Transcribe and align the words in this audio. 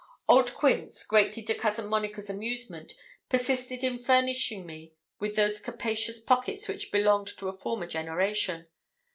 Old 0.27 0.55
Quince, 0.55 1.03
greatly 1.03 1.43
to 1.43 1.53
cousin 1.53 1.85
Monica's 1.85 2.27
amusement, 2.27 2.95
persisted 3.29 3.83
in 3.83 3.99
furnishing 3.99 4.65
me 4.65 4.93
with 5.19 5.35
those 5.35 5.59
capacious 5.59 6.19
pockets 6.19 6.67
which 6.67 6.91
belonged 6.91 7.27
to 7.37 7.47
a 7.49 7.53
former 7.53 7.85
generation. 7.85 8.65